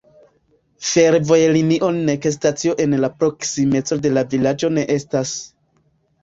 Fervojlinio 0.91 1.89
nek 1.97 2.25
stacio 2.37 2.73
en 2.87 2.97
la 3.03 3.11
proksimeco 3.19 3.99
de 4.07 4.13
vilaĝo 4.33 4.73
ne 4.81 4.87
estas. 4.97 5.37